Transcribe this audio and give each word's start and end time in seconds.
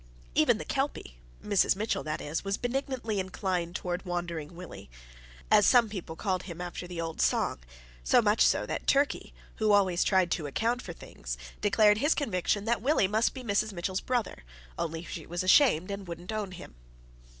Even 0.33 0.57
the 0.57 0.65
Kelpie, 0.65 1.19
Mrs. 1.45 1.75
Mitchell 1.75 2.01
that 2.01 2.21
is, 2.21 2.43
was 2.43 2.57
benignantly 2.57 3.19
inclined 3.19 3.75
towards 3.75 4.03
Wandering 4.03 4.55
Willie, 4.55 4.89
as 5.51 5.67
some 5.67 5.89
people 5.89 6.15
called 6.15 6.41
him 6.41 6.59
after 6.59 6.87
the 6.87 6.99
old 6.99 7.21
song; 7.21 7.59
so 8.03 8.19
much 8.19 8.41
so 8.41 8.65
that 8.65 8.87
Turkey, 8.87 9.31
who 9.57 9.71
always 9.71 10.03
tried 10.03 10.31
to 10.31 10.47
account 10.47 10.81
for 10.81 10.91
things, 10.93 11.37
declared 11.61 11.99
his 11.99 12.15
conviction 12.15 12.65
that 12.65 12.81
Willie 12.81 13.07
must 13.07 13.35
be 13.35 13.43
Mrs. 13.43 13.73
Mitchell's 13.73 14.01
brother, 14.01 14.41
only 14.75 15.03
she 15.03 15.27
was 15.27 15.43
ashamed 15.43 15.91
and 15.91 16.07
wouldn't 16.07 16.31
own 16.31 16.53
him. 16.53 16.73